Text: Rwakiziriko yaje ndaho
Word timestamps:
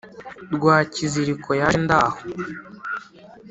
Rwakiziriko 0.55 1.49
yaje 1.61 1.77
ndaho 1.85 2.19